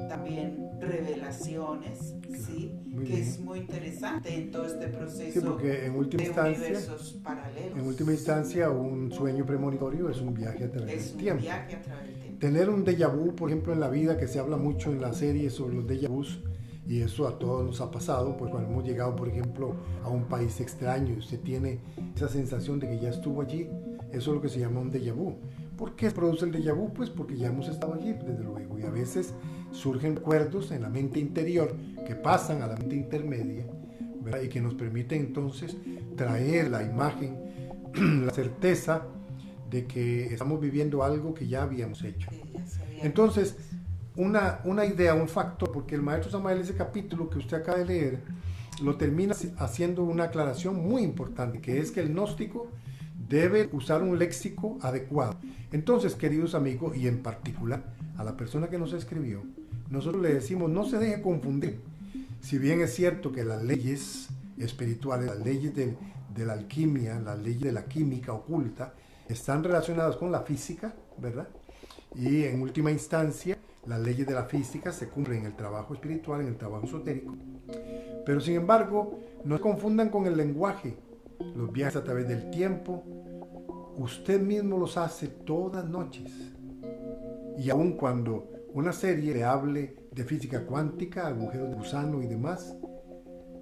también 0.10 0.70
revelaciones, 0.80 2.16
¿sí? 2.46 2.72
que 3.06 3.22
es 3.22 3.40
muy 3.40 3.60
interesante 3.60 4.34
en 4.36 4.52
todo 4.52 4.66
este 4.66 4.88
proceso 4.88 5.40
sí, 5.40 5.46
porque 5.46 5.86
en 5.86 5.96
última 5.96 6.24
de 6.24 6.28
instancia, 6.28 6.66
universos 6.68 7.20
paralelos. 7.24 7.78
En 7.78 7.88
última 7.88 8.12
instancia, 8.12 8.70
un 8.70 9.12
sueño 9.12 9.46
premonitorio 9.46 10.10
es 10.10 10.22
un 10.22 10.34
viaje 10.34 10.66
a 10.66 10.72
través 10.72 10.94
es 10.94 11.10
del 11.10 11.18
tiempo. 11.18 11.42
viaje 11.42 11.76
a 11.76 11.82
través 11.82 12.08
del 12.08 12.22
tiempo. 12.22 12.40
Tener 12.40 12.70
un 12.70 12.86
déjà 12.86 13.08
vu, 13.08 13.36
por 13.36 13.50
ejemplo, 13.50 13.74
en 13.74 13.80
la 13.80 13.90
vida, 13.90 14.18
que 14.18 14.28
se 14.28 14.40
habla 14.40 14.58
mucho 14.58 14.92
en 14.92 15.02
la 15.02 15.14
serie 15.14 15.50
sobre 15.50 15.76
los 15.76 15.86
déjà 15.86 16.10
vus, 16.10 16.42
y 16.88 17.02
eso 17.02 17.28
a 17.28 17.38
todos 17.38 17.66
nos 17.66 17.80
ha 17.82 17.92
pasado, 17.92 18.36
pues 18.38 18.52
cuando 18.52 18.70
hemos 18.70 18.84
llegado, 18.84 19.16
por 19.16 19.30
ejemplo, 19.30 19.76
a 20.04 20.10
un 20.10 20.26
país 20.26 20.60
extraño 20.60 21.14
y 21.14 21.20
usted 21.20 21.40
tiene 21.40 21.80
esa 22.16 22.28
sensación 22.28 22.80
de 22.80 22.90
que 22.90 23.00
ya 23.00 23.10
estuvo 23.10 23.42
allí, 23.42 23.70
eso 24.12 24.32
es 24.32 24.36
lo 24.36 24.42
que 24.42 24.50
se 24.50 24.60
llama 24.60 24.82
un 24.82 24.92
déjà 24.92 25.14
vu. 25.14 25.38
¿Por 25.82 25.96
qué 25.96 26.12
produce 26.12 26.46
el 26.46 26.52
déjà 26.52 26.76
vu? 26.76 26.94
Pues 26.94 27.10
porque 27.10 27.36
ya 27.36 27.48
hemos 27.48 27.68
estado 27.68 27.96
allí, 27.96 28.14
desde 28.14 28.44
luego, 28.44 28.78
y 28.78 28.84
a 28.84 28.92
veces 28.92 29.34
surgen 29.72 30.16
recuerdos 30.16 30.70
en 30.70 30.84
la 30.84 30.90
mente 30.90 31.20
interior 31.20 31.76
que 32.06 32.14
pasan 32.14 32.62
a 32.62 32.68
la 32.68 32.76
mente 32.76 32.96
intermedia 32.96 33.66
¿verdad? 34.22 34.42
y 34.44 34.50
que 34.50 34.62
nos 34.62 34.76
permiten 34.76 35.22
entonces 35.22 35.76
traer 36.16 36.70
la 36.70 36.84
imagen, 36.84 37.36
la 38.28 38.32
certeza 38.32 39.08
de 39.72 39.88
que 39.88 40.26
estamos 40.26 40.62
viviendo 40.62 41.04
algo 41.04 41.34
que 41.34 41.48
ya 41.48 41.64
habíamos 41.64 42.04
hecho. 42.04 42.30
Entonces, 43.02 43.58
una, 44.16 44.60
una 44.66 44.86
idea, 44.86 45.16
un 45.16 45.28
factor, 45.28 45.72
porque 45.72 45.96
el 45.96 46.04
maestro 46.04 46.30
Samael, 46.30 46.62
ese 46.62 46.76
capítulo 46.76 47.28
que 47.28 47.40
usted 47.40 47.58
acaba 47.58 47.80
de 47.80 47.86
leer, 47.86 48.20
lo 48.84 48.98
termina 48.98 49.34
haciendo 49.58 50.04
una 50.04 50.26
aclaración 50.26 50.76
muy 50.76 51.02
importante, 51.02 51.60
que 51.60 51.80
es 51.80 51.90
que 51.90 52.02
el 52.02 52.10
gnóstico 52.10 52.68
debe 53.32 53.70
usar 53.72 54.04
un 54.04 54.20
léxico 54.20 54.78
adecuado. 54.82 55.38
Entonces, 55.72 56.16
queridos 56.16 56.54
amigos, 56.54 56.96
y 56.98 57.08
en 57.08 57.24
particular 57.24 57.82
a 58.18 58.24
la 58.24 58.36
persona 58.36 58.70
que 58.70 58.78
nos 58.78 58.92
escribió, 58.92 59.42
nosotros 59.90 60.22
le 60.22 60.34
decimos, 60.34 60.70
no 60.70 60.86
se 60.86 61.00
deje 61.00 61.22
confundir. 61.22 61.80
Si 62.42 62.58
bien 62.58 62.82
es 62.82 62.94
cierto 62.94 63.32
que 63.32 63.46
las 63.46 63.64
leyes 63.64 64.28
espirituales, 64.58 65.28
las 65.28 65.40
leyes 65.40 65.74
de 65.74 66.46
la 66.46 66.54
alquimia, 66.54 67.20
las 67.20 67.40
leyes 67.40 67.62
de 67.62 67.72
la 67.72 67.86
química 67.86 68.34
oculta, 68.34 68.94
están 69.30 69.64
relacionadas 69.64 70.18
con 70.18 70.32
la 70.32 70.42
física, 70.42 70.94
¿verdad? 71.18 71.48
Y 72.16 72.44
en 72.44 72.62
última 72.62 72.92
instancia, 72.92 73.58
las 73.86 74.02
leyes 74.02 74.28
de 74.28 74.34
la 74.34 74.44
física 74.44 74.92
se 74.92 75.08
cumplen 75.08 75.40
en 75.40 75.46
el 75.46 75.56
trabajo 75.56 75.94
espiritual, 75.94 76.42
en 76.42 76.48
el 76.48 76.58
trabajo 76.58 76.86
esotérico. 76.86 77.36
Pero 78.26 78.42
sin 78.42 78.56
embargo, 78.56 79.20
no 79.46 79.56
se 79.56 79.62
confundan 79.62 80.10
con 80.10 80.26
el 80.26 80.36
lenguaje. 80.36 80.98
Los 81.56 81.72
viajes 81.72 81.96
a 81.96 82.04
través 82.04 82.28
del 82.28 82.50
tiempo, 82.50 83.04
usted 83.98 84.42
mismo 84.42 84.78
los 84.78 84.98
hace 84.98 85.28
todas 85.28 85.88
noches. 85.88 86.32
Y 87.58 87.70
aun 87.70 87.94
cuando 87.94 88.50
una 88.74 88.94
serie 88.94 89.34
le 89.34 89.44
hable 89.44 89.96
de 90.12 90.24
física 90.24 90.66
cuántica, 90.66 91.28
agujeros 91.28 91.70
de 91.70 91.76
gusano 91.76 92.22
y 92.22 92.28
demás, 92.28 92.76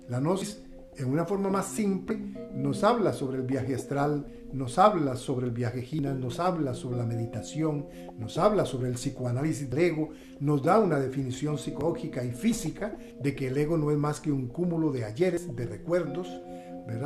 la 0.07 0.19
gnosis 0.19 0.63
en 0.99 1.09
una 1.09 1.25
forma 1.25 1.49
más 1.49 1.67
simple 1.67 2.19
nos 2.53 2.83
habla 2.83 3.13
sobre 3.13 3.37
el 3.37 3.43
viaje 3.43 3.73
astral, 3.73 4.25
nos 4.51 4.77
habla 4.77 5.15
sobre 5.15 5.45
el 5.45 5.53
viaje 5.53 5.81
gina, 5.81 6.13
nos 6.13 6.39
habla 6.39 6.73
sobre 6.73 6.97
la 6.97 7.05
meditación, 7.05 7.87
nos 8.17 8.37
habla 8.37 8.65
sobre 8.65 8.89
el 8.89 8.95
psicoanálisis 8.95 9.69
del 9.69 9.79
ego, 9.79 10.09
nos 10.41 10.61
da 10.61 10.79
una 10.79 10.99
definición 10.99 11.57
psicológica 11.57 12.25
y 12.25 12.31
física 12.31 12.97
de 13.21 13.33
que 13.33 13.47
el 13.47 13.57
ego 13.57 13.77
no 13.77 13.91
es 13.91 13.97
más 13.97 14.19
que 14.19 14.31
un 14.31 14.47
cúmulo 14.47 14.91
de 14.91 15.05
ayeres, 15.05 15.55
de 15.55 15.65
recuerdos, 15.65 16.27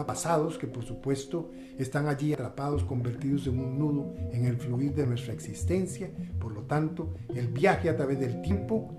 pasados 0.06 0.58
que 0.58 0.68
por 0.68 0.84
supuesto 0.84 1.52
están 1.78 2.08
allí 2.08 2.34
atrapados, 2.34 2.84
convertidos 2.84 3.48
en 3.48 3.60
un 3.60 3.78
nudo 3.78 4.14
en 4.32 4.46
el 4.46 4.58
fluir 4.58 4.94
de 4.94 5.06
nuestra 5.06 5.34
existencia. 5.34 6.10
Por 6.40 6.54
lo 6.54 6.64
tanto, 6.64 7.14
el 7.36 7.48
viaje 7.48 7.90
a 7.90 7.96
través 7.96 8.20
del 8.20 8.42
tiempo 8.42 8.96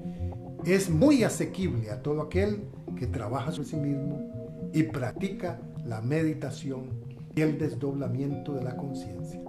es 0.64 0.90
muy 0.90 1.24
asequible 1.24 1.90
a 1.90 2.02
todo 2.02 2.22
aquel 2.22 2.64
que 2.98 3.06
trabaja 3.06 3.52
sobre 3.52 3.68
sí 3.68 3.76
mismo 3.76 4.70
y 4.72 4.84
practica 4.84 5.60
la 5.84 6.00
meditación 6.00 6.90
y 7.34 7.40
el 7.40 7.58
desdoblamiento 7.58 8.54
de 8.54 8.64
la 8.64 8.76
conciencia. 8.76 9.40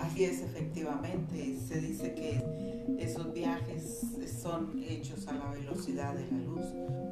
Así 0.00 0.24
es, 0.24 0.40
efectivamente. 0.40 1.58
Se 1.66 1.80
dice 1.80 2.14
que 2.14 2.42
esos 2.98 3.32
viajes 3.32 4.02
son 4.40 4.82
hechos 4.82 5.26
a 5.28 5.32
la 5.34 5.50
velocidad 5.50 6.14
de 6.14 6.26
la 6.30 6.38
luz, 6.38 6.64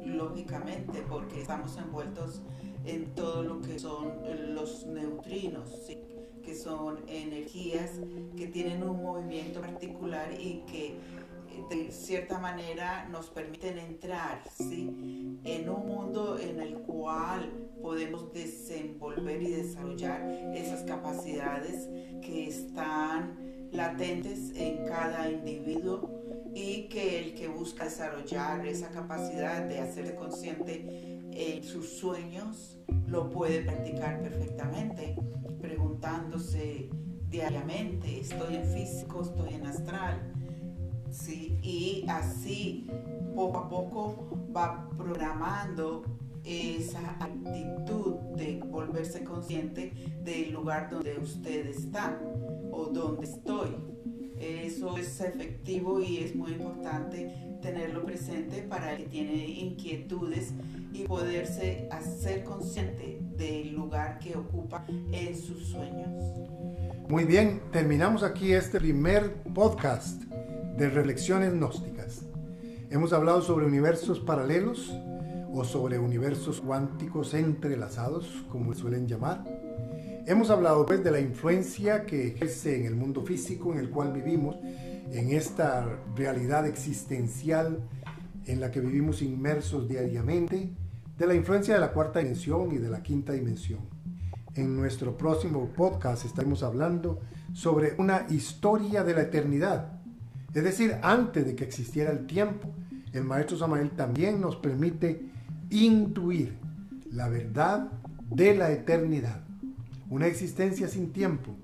lógicamente, 0.05 1.03
porque 1.07 1.41
estamos 1.41 1.77
envueltos 1.77 2.41
en 2.85 3.13
todo 3.15 3.43
lo 3.43 3.61
que 3.61 3.79
son 3.79 4.13
los 4.53 4.85
neutrinos, 4.85 5.69
¿sí? 5.85 5.97
que 6.43 6.55
son 6.55 6.99
energías 7.07 7.91
que 8.37 8.47
tienen 8.47 8.83
un 8.83 9.01
movimiento 9.01 9.61
particular 9.61 10.29
y 10.39 10.63
que 10.67 10.87
eh, 10.89 11.63
de 11.69 11.91
cierta 11.91 12.37
manera 12.37 13.07
nos 13.09 13.29
permiten 13.31 13.79
entrar 13.79 14.43
¿sí? 14.55 15.39
en 15.43 15.69
un 15.69 15.87
mundo 15.87 16.37
en 16.39 16.59
el 16.59 16.75
cual 16.79 17.51
podemos 17.81 18.31
desenvolver 18.31 19.41
y 19.41 19.51
desarrollar 19.51 20.21
esas 20.53 20.83
capacidades 20.83 21.89
que 22.21 22.47
están 22.47 23.39
latentes 23.71 24.51
en 24.55 24.85
cada 24.85 25.29
individuo 25.29 26.09
y 26.53 26.83
que 26.87 27.19
el 27.19 27.35
que 27.35 27.47
busca 27.47 27.85
desarrollar 27.85 28.65
esa 28.65 28.89
capacidad 28.89 29.63
de 29.63 29.79
hacerse 29.79 30.15
consciente 30.15 31.14
sus 31.63 31.89
sueños 31.97 32.77
lo 33.07 33.29
puede 33.29 33.61
practicar 33.61 34.21
perfectamente, 34.21 35.15
preguntándose 35.59 36.89
diariamente, 37.29 38.21
estoy 38.21 38.55
en 38.55 38.65
físico, 38.65 39.21
estoy 39.21 39.55
en 39.55 39.65
astral, 39.65 40.33
¿sí? 41.11 41.59
y 41.61 42.05
así 42.07 42.87
poco 43.35 43.57
a 43.57 43.69
poco 43.69 44.49
va 44.55 44.89
programando 44.97 46.03
esa 46.45 47.17
actitud 47.19 48.13
de 48.37 48.61
volverse 48.67 49.23
consciente 49.23 49.91
del 50.23 50.53
lugar 50.53 50.89
donde 50.89 51.17
usted 51.17 51.67
está 51.67 52.17
o 52.71 52.85
donde 52.85 53.25
estoy. 53.25 53.75
Eso 54.39 54.97
es 54.97 55.19
efectivo 55.21 55.99
y 55.99 56.17
es 56.17 56.35
muy 56.35 56.51
importante 56.51 57.57
tenerlo 57.61 58.05
presente 58.05 58.61
para 58.61 58.93
el 58.93 59.03
que 59.03 59.09
tiene 59.09 59.47
inquietudes 59.47 60.53
y 60.95 61.03
poderse 61.03 61.89
hacer 61.91 62.43
consciente 62.45 63.19
del 63.35 63.73
lugar 63.73 64.17
que 64.19 64.37
ocupa 64.37 64.85
en 65.11 65.35
sus 65.35 65.67
sueños. 65.67 66.09
Muy 67.09 67.25
bien, 67.25 67.61
terminamos 67.71 68.23
aquí 68.23 68.53
este 68.53 68.79
primer 68.79 69.33
podcast 69.53 70.23
de 70.23 70.89
Reflexiones 70.89 71.53
Gnósticas. 71.53 72.21
Hemos 72.89 73.11
hablado 73.11 73.41
sobre 73.41 73.65
universos 73.65 74.21
paralelos 74.21 74.93
o 75.53 75.65
sobre 75.65 75.99
universos 75.99 76.61
cuánticos 76.61 77.33
entrelazados, 77.33 78.45
como 78.49 78.73
suelen 78.73 79.05
llamar. 79.05 79.43
Hemos 80.25 80.49
hablado 80.49 80.85
pues 80.85 81.03
de 81.03 81.11
la 81.11 81.19
influencia 81.19 82.05
que 82.05 82.27
ejerce 82.27 82.79
en 82.79 82.85
el 82.85 82.95
mundo 82.95 83.21
físico 83.21 83.73
en 83.73 83.79
el 83.79 83.89
cual 83.89 84.13
vivimos, 84.13 84.55
en 84.63 85.31
esta 85.31 85.99
realidad 86.15 86.65
existencial 86.65 87.81
en 88.45 88.61
la 88.61 88.71
que 88.71 88.79
vivimos 88.79 89.21
inmersos 89.21 89.87
diariamente, 89.89 90.69
de 91.17 91.27
la 91.27 91.33
influencia 91.33 91.73
de 91.73 91.79
la 91.79 91.91
cuarta 91.91 92.19
dimensión 92.19 92.71
y 92.71 92.77
de 92.77 92.89
la 92.89 93.01
quinta 93.01 93.33
dimensión. 93.33 93.79
En 94.55 94.75
nuestro 94.75 95.17
próximo 95.17 95.69
podcast 95.75 96.25
estaremos 96.25 96.63
hablando 96.63 97.19
sobre 97.53 97.95
una 97.97 98.25
historia 98.29 99.03
de 99.03 99.13
la 99.13 99.21
eternidad. 99.21 99.99
Es 100.53 100.63
decir, 100.63 100.97
antes 101.01 101.45
de 101.45 101.55
que 101.55 101.63
existiera 101.63 102.11
el 102.11 102.25
tiempo, 102.25 102.69
el 103.11 103.23
maestro 103.23 103.57
Samael 103.57 103.91
también 103.91 104.39
nos 104.39 104.55
permite 104.55 105.29
intuir 105.69 106.57
la 107.11 107.27
verdad 107.27 107.91
de 108.29 108.55
la 108.55 108.71
eternidad. 108.71 109.41
Una 110.09 110.27
existencia 110.27 110.87
sin 110.87 111.11
tiempo. 111.11 111.55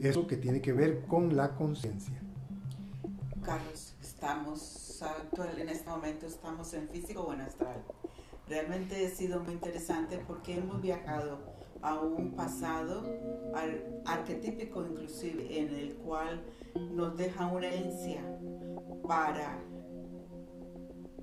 Eso 0.00 0.26
que 0.26 0.36
tiene 0.36 0.60
que 0.60 0.72
ver 0.72 1.06
con 1.06 1.36
la 1.36 1.54
conciencia. 1.54 2.20
Carlos, 3.44 3.94
estamos 4.00 4.82
en 5.58 5.68
este 5.68 5.90
momento 5.90 6.26
estamos 6.26 6.72
en 6.74 6.88
físico 6.88 7.22
o 7.22 7.32
en 7.32 7.40
astral. 7.40 7.82
Realmente 8.48 9.06
ha 9.06 9.10
sido 9.10 9.40
muy 9.40 9.54
interesante 9.54 10.18
porque 10.26 10.56
hemos 10.58 10.80
viajado 10.80 11.38
a 11.82 12.00
un 12.00 12.32
pasado 12.32 13.02
arquetípico 14.04 14.84
inclusive 14.86 15.58
en 15.58 15.74
el 15.74 15.94
cual 15.96 16.42
nos 16.92 17.16
deja 17.16 17.46
una 17.46 17.66
herencia 17.66 18.20
para 19.06 19.58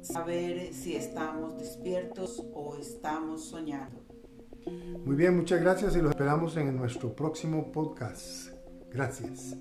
saber 0.02 0.74
si 0.74 0.96
estamos 0.96 1.58
despiertos 1.58 2.44
o 2.54 2.76
estamos 2.78 3.46
soñando. 3.46 4.06
Muy 5.06 5.16
bien, 5.16 5.36
muchas 5.36 5.62
gracias 5.62 5.96
y 5.96 6.02
los 6.02 6.12
esperamos 6.12 6.56
en 6.58 6.76
nuestro 6.76 7.16
próximo 7.16 7.72
podcast. 7.72 8.50
Gracias. 8.92 9.56